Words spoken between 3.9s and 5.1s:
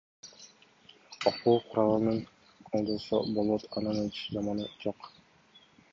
эч жаманы жок.